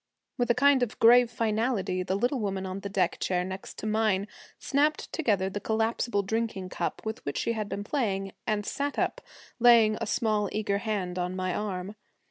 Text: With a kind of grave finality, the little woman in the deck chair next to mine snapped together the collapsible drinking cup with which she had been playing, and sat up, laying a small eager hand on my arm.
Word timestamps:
With 0.39 0.49
a 0.49 0.55
kind 0.55 0.81
of 0.81 0.97
grave 0.97 1.29
finality, 1.29 2.01
the 2.01 2.15
little 2.15 2.39
woman 2.39 2.65
in 2.65 2.79
the 2.79 2.89
deck 2.89 3.19
chair 3.19 3.43
next 3.43 3.77
to 3.77 3.85
mine 3.85 4.27
snapped 4.57 5.13
together 5.13 5.47
the 5.47 5.59
collapsible 5.59 6.23
drinking 6.23 6.69
cup 6.69 7.05
with 7.05 7.23
which 7.23 7.37
she 7.37 7.53
had 7.53 7.69
been 7.69 7.83
playing, 7.83 8.31
and 8.47 8.65
sat 8.65 8.97
up, 8.97 9.21
laying 9.59 9.99
a 10.01 10.07
small 10.07 10.49
eager 10.51 10.79
hand 10.79 11.19
on 11.19 11.35
my 11.35 11.53
arm. 11.53 11.93